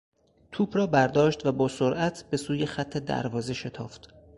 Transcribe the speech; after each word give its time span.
توپ 0.51 0.77
را 0.77 0.87
برداشت 0.87 1.45
و 1.45 1.51
با 1.51 1.67
سرعت 1.67 2.25
به 2.29 2.37
سوی 2.37 2.65
خط 2.65 2.97
دروازه 2.97 3.53
شتافت. 3.53 4.13